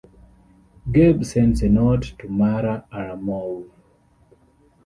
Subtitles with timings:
[0.91, 3.69] Gabe sends a note to Mara Aramov.